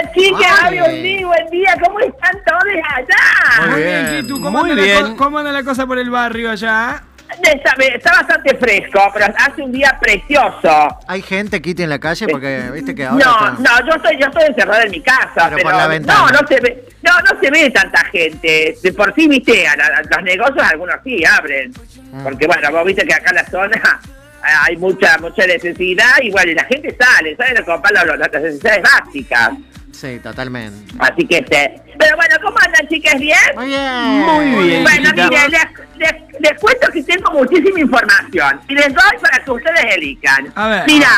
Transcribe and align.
Hola 0.00 0.12
chicas, 0.12 0.60
Ay. 0.62 0.72
Dios 0.74 0.88
mío, 0.88 1.28
buen 1.28 1.46
día, 1.50 1.76
¿cómo 1.84 2.00
están 2.00 2.32
todos 2.44 2.62
allá? 2.96 3.70
Muy 3.70 3.82
bien, 3.82 4.28
¿cómo, 4.28 4.50
muy 4.50 4.70
anda 4.70 4.74
la 4.74 4.82
bien. 4.82 5.06
co- 5.12 5.16
¿cómo 5.24 5.38
anda 5.38 5.52
la 5.52 5.62
cosa 5.62 5.86
por 5.86 5.98
el 5.98 6.10
barrio 6.10 6.50
allá? 6.50 7.02
Está, 7.42 7.72
está 7.82 8.12
bastante 8.12 8.56
fresco, 8.56 9.00
pero 9.12 9.26
hace 9.36 9.62
un 9.62 9.72
día 9.72 9.96
precioso. 10.00 10.98
Hay 11.06 11.22
gente, 11.22 11.60
Kitty, 11.62 11.82
en 11.84 11.90
la 11.90 11.98
calle 11.98 12.26
porque 12.28 12.70
viste 12.72 12.94
que 12.94 13.04
ahora 13.06 13.24
No, 13.24 13.48
está- 13.56 13.80
no, 13.82 13.86
yo 13.88 13.94
estoy, 13.96 14.16
yo 14.18 14.26
estoy 14.26 14.44
encerrada 14.48 14.82
en 14.84 14.90
mi 14.90 15.00
casa, 15.00 15.28
Pero 15.34 15.56
pero, 15.56 15.62
por 15.70 15.74
la 15.76 15.86
ventana. 15.86 16.20
no, 16.20 16.40
no 16.40 16.46
se 16.48 16.60
ve, 16.60 16.84
no, 17.02 17.12
no 17.20 17.40
se 17.40 17.50
ve 17.50 17.70
tanta 17.70 18.04
gente. 18.06 18.76
De 18.82 18.92
por 18.92 19.14
sí, 19.14 19.28
viste, 19.28 19.66
a, 19.68 19.76
la- 19.76 19.86
a 19.86 20.02
los 20.02 20.22
negocios 20.24 20.64
algunos 20.66 20.96
sí 21.04 21.24
abren, 21.24 21.72
Mm. 22.12 22.22
porque 22.24 22.46
bueno, 22.46 22.70
vos 22.72 22.84
viste 22.84 23.04
que 23.06 23.14
acá 23.14 23.30
en 23.30 23.36
la 23.36 23.46
zona 23.46 24.00
hay 24.66 24.76
mucha, 24.76 25.18
mucha 25.18 25.46
necesidad 25.46 26.20
y 26.22 26.30
bueno, 26.30 26.52
y 26.52 26.54
la 26.54 26.64
gente 26.64 26.96
sale, 27.00 27.34
sale 27.36 27.58
a 27.58 27.64
comprar 27.64 28.06
las 28.18 28.32
necesidades 28.32 28.82
básicas. 28.82 29.50
Sí, 29.94 30.18
totalmente. 30.18 30.92
Así 30.98 31.26
que 31.26 31.38
este, 31.38 31.80
pero 31.98 32.16
bueno, 32.16 32.34
¿cómo 32.42 32.56
andan 32.58 32.86
chicas? 32.88 33.18
¿Bien? 33.18 33.38
Muy 33.54 33.66
bien. 33.66 34.50
Muy 34.52 34.68
bien. 34.68 34.82
Bueno, 34.82 35.10
miren, 35.14 35.50
les, 35.50 35.64
les- 35.96 36.40
les 36.40 36.58
cuento 36.60 36.88
que 36.92 37.02
tengo 37.04 37.30
muchísima 37.32 37.80
información 37.80 38.60
y 38.68 38.74
les 38.74 38.88
doy 38.92 39.18
para 39.22 39.42
que 39.44 39.50
ustedes 39.50 39.96
elijan. 39.96 40.52
A 40.56 40.66
ver. 40.68 40.84
Mira, 40.86 41.08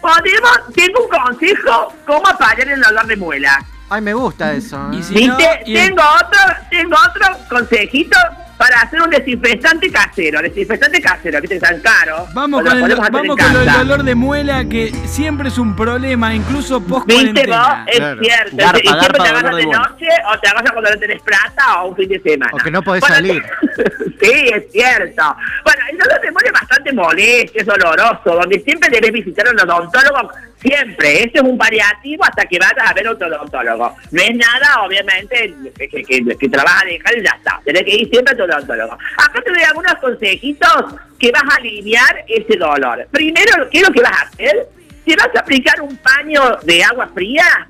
podemos, 0.00 0.58
tengo 0.74 1.04
un 1.04 1.10
consejo 1.10 1.94
cómo 2.06 2.26
apagar 2.28 2.68
el 2.68 2.80
dolor 2.80 3.06
de 3.06 3.16
muela. 3.16 3.64
Ay, 3.88 4.02
me 4.02 4.12
gusta 4.14 4.52
eso. 4.52 4.76
¿eh? 4.92 4.96
Y 4.96 5.02
si- 5.02 5.14
¿Viste? 5.14 5.28
no, 5.30 5.66
y 5.66 5.76
el- 5.76 5.88
tengo 5.88 6.02
otro, 6.16 6.40
tengo 6.70 6.96
otro 7.08 7.38
consejito 7.48 8.18
para 8.56 8.80
hacer 8.80 9.00
un 9.02 9.10
desinfectante 9.10 9.90
casero. 9.90 10.40
Desinfectante 10.42 11.00
casero, 11.00 11.40
que 11.42 11.58
tan 11.58 11.80
caro. 11.80 12.26
Vamos, 12.32 12.62
con 12.62 12.72
el, 12.72 12.96
vamos 12.96 13.20
en 13.22 13.26
con 13.36 13.52
lo 13.52 13.58
del 13.60 13.66
casa. 13.68 13.78
dolor 13.78 14.02
de 14.02 14.14
muela 14.14 14.64
que 14.64 14.92
siempre 15.06 15.48
es 15.48 15.58
un 15.58 15.74
problema, 15.76 16.34
incluso 16.34 16.80
post 16.80 17.06
¿Viste 17.06 17.46
vos? 17.46 17.58
Es 17.86 17.96
Claro. 17.98 18.20
cierto. 18.22 18.56
Garpa, 18.56 18.78
y 18.78 18.82
siempre 18.88 19.08
garpa, 19.08 19.24
te 19.24 19.28
agarras 19.30 19.56
de 19.56 19.66
noche 19.66 20.08
o 20.32 20.38
te 20.40 20.48
agarras 20.48 20.72
cuando 20.72 20.90
no 20.90 20.98
tenés 20.98 21.22
plata 21.22 21.82
o 21.82 21.88
un 21.90 21.96
fin 21.96 22.08
de 22.08 22.20
semana. 22.20 22.52
O 22.52 22.56
que 22.58 22.70
no 22.70 22.82
podés 22.82 23.00
Bueno, 23.00 23.14
salir. 23.16 23.42
sí, 24.20 24.32
es 24.54 24.72
cierto. 24.72 25.36
Bueno, 25.64 25.80
el 25.90 25.98
dolor 25.98 26.20
de 26.20 26.30
muela 26.32 26.35
es 26.46 26.52
bastante 26.52 26.92
molesto, 26.92 27.58
es 27.58 27.66
doloroso, 27.66 28.34
donde 28.34 28.60
siempre 28.60 28.88
debes 28.90 29.12
visitar 29.12 29.46
a 29.48 29.50
un 29.50 29.60
odontólogo 29.60 30.30
siempre. 30.60 31.22
Ese 31.22 31.32
es 31.34 31.42
un 31.42 31.56
paliativo 31.58 32.24
hasta 32.24 32.44
que 32.46 32.58
vayas 32.58 32.90
a 32.90 32.92
ver 32.94 33.06
a 33.06 33.10
otro 33.12 33.26
odontólogo. 33.28 33.96
No 34.10 34.22
es 34.22 34.34
nada, 34.36 34.82
obviamente, 34.84 35.54
que, 35.78 35.88
que, 35.88 36.02
que, 36.02 36.36
que 36.36 36.48
te 36.48 36.56
la 36.56 36.64
vas 36.64 36.82
a 36.82 36.86
dejar 36.86 37.18
y 37.18 37.22
ya 37.24 37.34
está. 37.36 37.60
Tenés 37.64 37.82
que 37.84 37.94
ir 37.96 38.08
siempre 38.10 38.34
a 38.34 38.36
tu 38.36 38.42
odontólogo. 38.44 38.92
Acá 38.94 39.42
te 39.44 39.50
doy 39.50 39.62
algunos 39.62 39.94
consejitos 39.96 40.84
que 41.18 41.30
vas 41.30 41.42
a 41.50 41.56
aliviar 41.56 42.24
ese 42.28 42.56
dolor. 42.58 43.06
Primero, 43.10 43.68
¿qué 43.70 43.78
es 43.78 43.88
lo 43.88 43.92
que 43.92 44.02
vas 44.02 44.12
a 44.12 44.26
hacer? 44.26 44.68
Te 45.04 45.14
vas 45.16 45.30
a 45.36 45.40
aplicar 45.40 45.80
un 45.80 45.96
paño 45.98 46.58
de 46.64 46.82
agua 46.82 47.08
fría, 47.14 47.68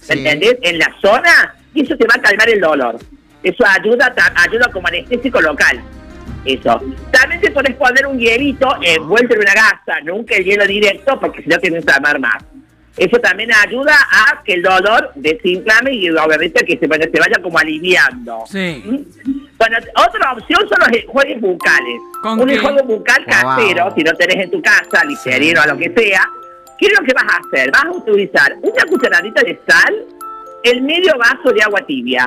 Sí. 0.00 0.14
¿me 0.14 0.30
entendés? 0.32 0.56
En 0.62 0.78
la 0.78 0.90
zona, 1.02 1.54
y 1.74 1.84
eso 1.84 1.94
te 1.96 2.06
va 2.06 2.14
a 2.16 2.22
calmar 2.22 2.48
el 2.48 2.60
dolor. 2.60 2.96
Eso 3.42 3.64
ayuda, 3.66 4.14
ayuda 4.36 4.70
como 4.72 4.88
anestésico 4.88 5.40
local. 5.40 5.80
Eso. 6.54 6.80
También 7.12 7.40
te 7.40 7.50
podés 7.50 7.74
poner 7.76 8.06
un 8.06 8.18
hielito 8.18 8.68
envuelto 8.82 9.34
en 9.34 9.40
una 9.40 9.52
gasa, 9.54 10.00
nunca 10.04 10.36
el 10.36 10.44
hielo 10.44 10.66
directo, 10.66 11.18
porque 11.20 11.42
si 11.42 11.48
no 11.48 11.58
te 11.58 11.70
va 11.70 11.76
a 11.76 11.80
inflamar 11.80 12.18
más. 12.20 12.44
Eso 12.96 13.18
también 13.20 13.50
ayuda 13.54 13.94
a 14.10 14.42
que 14.42 14.54
el 14.54 14.62
dolor 14.62 15.12
desinflame 15.14 15.92
y 15.94 16.10
obviamente 16.10 16.64
que 16.64 16.76
se 16.78 16.86
vaya, 16.88 17.04
se 17.12 17.20
vaya 17.20 17.36
como 17.40 17.56
aliviando. 17.58 18.42
Sí. 18.50 18.82
¿Mm? 18.84 19.38
Bueno, 19.56 19.76
otra 19.94 20.32
opción 20.32 20.68
son 20.68 20.78
los 20.80 20.88
enjuagues 21.02 21.40
bucales. 21.40 22.00
¿Con 22.22 22.40
Un 22.40 22.50
enjuague 22.50 22.82
bucal 22.82 23.24
Wow. 23.24 23.56
casero, 23.56 23.94
si 23.96 24.02
no 24.02 24.12
tenés 24.14 24.36
en 24.44 24.50
tu 24.50 24.60
casa, 24.62 25.04
listerino 25.04 25.60
o 25.62 25.66
lo 25.68 25.76
que 25.78 25.92
sea. 25.96 26.28
¿Qué 26.78 26.86
es 26.86 26.92
lo 26.98 27.04
que 27.04 27.12
vas 27.12 27.24
a 27.24 27.36
hacer? 27.38 27.70
Vas 27.70 27.84
a 27.84 27.90
utilizar 27.90 28.54
una 28.62 28.84
cucharadita 28.88 29.42
de 29.42 29.60
sal, 29.68 29.94
el 30.64 30.82
medio 30.82 31.12
vaso 31.18 31.52
de 31.54 31.62
agua 31.62 31.80
tibia. 31.86 32.26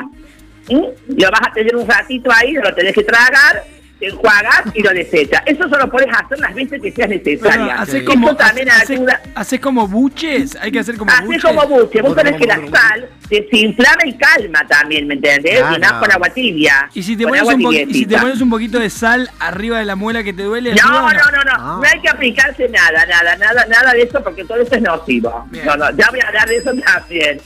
¿Mm? 0.70 0.84
Lo 1.18 1.32
vas 1.32 1.42
a 1.50 1.52
tener 1.54 1.76
un 1.76 1.88
ratito 1.88 2.30
ahí, 2.34 2.54
lo 2.54 2.74
tenés 2.74 2.94
que 2.94 3.04
tragar, 3.04 3.64
te 4.02 4.08
enjuagas 4.08 4.64
y 4.74 4.82
lo 4.82 4.90
desechas. 4.90 5.44
Eso 5.46 5.70
solo 5.70 5.90
puedes 5.90 6.10
hacer 6.12 6.40
las 6.40 6.54
veces 6.56 6.82
que 6.82 6.92
seas 6.92 7.08
necesaria. 7.10 7.76
¿haces 7.76 8.00
Sí. 8.00 8.06
como, 8.06 8.36
también 8.36 8.68
haces- 8.70 8.90
ayuda. 8.98 9.22
haces 9.36 9.60
como 9.60 9.88
buches? 9.88 10.58
Hay 10.60 10.72
que 10.72 10.80
hacer 10.80 10.98
como 10.98 11.12
buches. 11.24 11.44
como 11.44 11.68
buche, 11.68 12.02
vos 12.02 12.16
sabés 12.16 12.36
que 12.36 12.46
la 12.48 12.56
sal 12.56 13.08
desinflama 13.30 14.06
y 14.06 14.18
calma 14.18 14.68
también, 14.68 15.08
¿me 15.08 15.14
entendés? 15.14 15.60
Claro. 15.60 15.78
Y 15.78 15.80
más 15.80 15.94
con 15.94 16.12
agua 16.12 16.30
tibia. 16.30 16.90
Y 16.94 17.04
si 17.04 17.16
te, 17.16 17.24
pones 17.26 17.42
agua 17.42 17.54
un 17.56 17.62
po- 17.62 17.72
y 17.74 17.94
si 17.94 18.06
te 18.06 18.18
pones 18.18 18.42
un 18.42 18.50
poquito 18.50 18.80
de 18.80 18.90
sal 18.90 19.30
arriba 19.40 19.78
de 19.80 19.86
la 19.86 19.96
muela 19.96 20.24
que 20.24 20.34
te 20.34 20.44
duele, 20.44 20.74
No, 20.74 20.82
¿ayuda 20.84 21.06
o 21.06 21.14
no, 21.14 21.32
no, 21.38 21.44
no, 21.44 21.52
Ah. 21.56 21.80
no 21.82 21.88
hay 21.90 22.02
que 22.02 22.10
aplicarse 22.10 22.68
nada, 22.70 23.06
nada, 23.06 23.36
nada, 23.38 23.66
nada 23.68 23.94
de 23.94 24.02
eso 24.02 24.22
porque 24.24 24.44
todo 24.46 24.58
eso 24.60 24.76
es 24.76 24.82
nocivo. 24.82 25.46
Bien. 25.52 25.66
No, 25.66 25.78
no, 25.78 25.92
ya 25.96 26.10
voy 26.10 26.20
a 26.22 26.28
hablar 26.28 26.48
de 26.50 26.58
eso 26.58 26.72
también. 26.84 27.40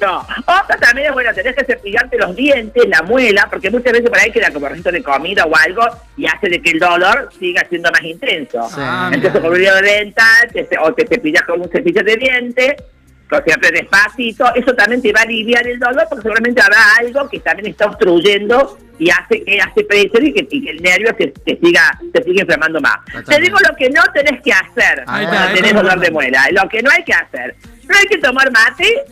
No, 0.00 0.20
otra 0.20 0.76
también 0.80 1.08
es 1.08 1.12
bueno, 1.12 1.32
tenés 1.34 1.54
que 1.54 1.64
cepillarte 1.64 2.16
los 2.18 2.34
dientes, 2.34 2.82
la 2.88 3.02
muela, 3.02 3.46
porque 3.50 3.70
muchas 3.70 3.92
veces 3.92 4.08
por 4.08 4.18
ahí 4.18 4.30
queda 4.32 4.50
como 4.50 4.68
resto 4.68 4.90
de 4.90 5.02
comida 5.02 5.44
o 5.44 5.54
algo 5.56 5.82
y 6.16 6.26
hace 6.26 6.48
de 6.48 6.62
que 6.62 6.70
el 6.70 6.78
dolor 6.78 7.28
siga 7.38 7.64
siendo 7.68 7.90
más 7.90 8.02
intenso. 8.02 8.66
Sí. 8.70 8.76
Ah, 8.78 9.10
Entonces 9.12 9.40
con 9.40 9.50
un 9.52 9.60
hilo 9.60 9.74
dental 9.82 10.48
te- 10.52 10.68
o 10.80 10.92
te 10.94 11.06
cepillas 11.06 11.42
con 11.42 11.60
un 11.60 11.68
cepillo 11.70 12.02
de 12.02 12.16
dientes, 12.16 12.74
con 13.28 13.44
siempre 13.44 13.70
despacito, 13.70 14.54
eso 14.54 14.74
también 14.74 15.02
te 15.02 15.12
va 15.12 15.20
a 15.20 15.22
aliviar 15.24 15.66
el 15.66 15.78
dolor 15.78 16.06
porque 16.08 16.22
seguramente 16.22 16.60
habrá 16.62 16.78
algo 16.98 17.28
que 17.28 17.40
también 17.40 17.70
está 17.70 17.86
obstruyendo 17.86 18.78
y 18.98 19.10
hace 19.10 19.42
que 19.44 19.58
hace 19.60 19.84
presión 19.84 20.26
y 20.26 20.32
que, 20.32 20.46
y 20.50 20.64
que 20.64 20.70
el 20.70 20.82
nervio 20.82 21.14
se, 21.18 21.32
se 21.44 21.56
siga 21.58 21.98
se 22.14 22.22
siga 22.22 22.42
inflamando 22.42 22.80
más. 22.80 22.96
Te 23.26 23.40
digo 23.40 23.58
lo 23.68 23.74
que 23.76 23.90
no 23.90 24.02
tenés 24.14 24.40
que 24.42 24.52
hacer 24.52 25.02
cuando 25.06 25.54
tenés 25.54 25.74
dolor 25.74 25.98
de 26.00 26.10
muela. 26.10 26.46
Lo 26.52 26.68
que 26.68 26.82
no 26.82 26.90
hay 26.90 27.02
que 27.04 27.12
hacer. 27.14 27.56
No 27.88 27.96
hay 27.98 28.06
que 28.06 28.18
tomar 28.18 28.50
mate 28.52 29.02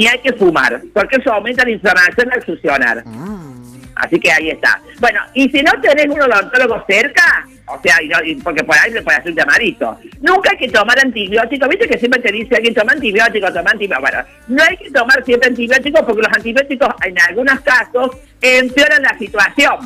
ni 0.00 0.06
hay 0.06 0.18
que 0.20 0.32
fumar, 0.32 0.80
porque 0.94 1.16
eso 1.16 1.30
aumenta 1.30 1.62
la 1.62 1.70
inflamación 1.72 2.32
al 2.32 2.42
succionar. 2.46 3.02
Mm. 3.06 3.50
Así 3.96 4.18
que 4.18 4.32
ahí 4.32 4.48
está. 4.48 4.80
Bueno, 4.98 5.20
y 5.34 5.50
si 5.50 5.62
no 5.62 5.72
tenés 5.82 6.06
un 6.06 6.22
odontólogo 6.22 6.82
cerca, 6.88 7.46
o 7.66 7.78
sea, 7.82 8.02
y 8.02 8.08
no- 8.08 8.24
y 8.24 8.34
porque 8.36 8.64
por 8.64 8.74
ahí 8.78 8.90
le 8.92 9.02
puede 9.02 9.18
hacer 9.18 9.32
un 9.32 9.36
llamadito. 9.36 9.98
Nunca 10.22 10.52
hay 10.52 10.56
que 10.56 10.68
tomar 10.70 10.98
antibióticos. 10.98 11.68
Viste 11.68 11.86
que 11.86 11.98
siempre 11.98 12.20
te 12.22 12.32
dice 12.32 12.56
alguien 12.56 12.72
toma 12.74 12.92
antibióticos, 12.92 13.52
toma 13.52 13.70
antibióticos. 13.72 14.10
Bueno, 14.10 14.24
no 14.48 14.62
hay 14.62 14.76
que 14.78 14.90
tomar 14.90 15.22
siempre 15.26 15.50
antibióticos 15.50 16.00
porque 16.00 16.22
los 16.22 16.32
antibióticos 16.34 16.88
en 17.04 17.20
algunos 17.28 17.60
casos 17.60 18.10
empeoran 18.40 19.02
la 19.02 19.18
situación. 19.18 19.76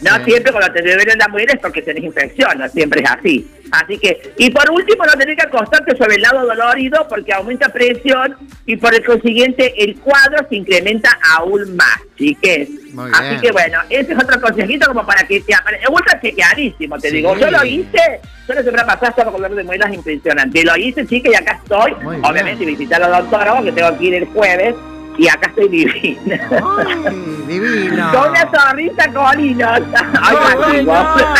No 0.00 0.16
Sí. 0.16 0.24
siempre 0.32 0.52
cuando 0.52 0.72
te 0.72 0.82
duele 0.82 1.14
la 1.16 1.28
muela 1.28 1.52
es 1.52 1.60
porque 1.60 1.80
tenés 1.80 2.04
infección, 2.04 2.58
no 2.58 2.68
siempre 2.68 3.00
es 3.02 3.10
así. 3.10 3.48
Así 3.70 3.98
que, 3.98 4.20
y 4.38 4.50
por 4.50 4.70
último, 4.70 5.04
no 5.06 5.12
tenés 5.12 5.36
que 5.36 5.46
acostarte 5.46 5.96
sobre 5.96 6.16
el 6.16 6.22
lado 6.22 6.46
dolorido 6.46 7.06
porque 7.08 7.32
aumenta 7.32 7.68
presión 7.70 8.36
y 8.66 8.76
por 8.76 8.94
el 8.94 9.04
consiguiente 9.04 9.72
el 9.82 9.96
cuadro 10.00 10.46
se 10.48 10.56
incrementa 10.56 11.10
aún 11.36 11.74
más, 11.76 11.98
chiques. 12.18 12.68
Así 13.14 13.40
que 13.40 13.50
bueno, 13.52 13.78
ese 13.88 14.12
es 14.12 14.18
otro 14.18 14.40
consejito 14.40 14.86
como 14.86 15.04
para 15.06 15.26
que 15.26 15.40
te 15.40 15.52
apare- 15.54 15.80
Ultra 15.88 16.20
chequeadísimo, 16.20 16.98
te 16.98 17.08
Sí. 17.10 17.16
digo. 17.16 17.36
Yo 17.36 17.50
lo 17.50 17.64
hice, 17.64 18.20
yo 18.48 18.54
la 18.54 18.62
semana 18.62 18.86
pasada 18.86 19.08
estaba 19.10 19.32
con 19.32 19.42
dolor 19.42 19.56
de 19.56 19.64
muelas 19.64 19.92
impresionante. 19.92 20.62
Lo 20.64 20.76
hice, 20.76 21.06
chica, 21.06 21.30
y 21.30 21.34
acá 21.34 21.58
estoy. 21.62 21.94
Muy 22.02 22.16
bien. 22.16 22.24
Obviamente 22.30 22.64
visitar 22.64 23.02
al 23.02 23.12
odontólogo 23.12 23.64
que 23.64 23.72
tengo 23.72 23.98
que 23.98 24.04
ir 24.04 24.14
el 24.14 24.24
jueves 24.26 24.74
y 25.18 25.28
acá 25.28 25.48
estoy 25.48 25.68
divina. 25.68 26.40
Ay, 26.50 27.44
divino. 27.46 28.10
Con 28.12 28.30
una 28.30 28.50
sonrisa 28.50 29.12
colina. 29.12 29.74
Ay, 30.22 30.36
¡Muy 30.36 30.62
contigo. 30.62 30.92
bueno! 30.92 31.34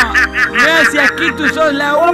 Gracias, 0.52 1.12
Kitu, 1.12 1.48
sos 1.48 1.72
la 1.74 1.96
uno. 1.96 2.12